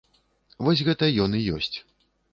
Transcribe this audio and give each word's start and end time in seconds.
Вось, 0.67 0.81
гэта 0.87 1.11
ён 1.27 1.31
і 1.41 1.45
ёсць. 1.59 1.73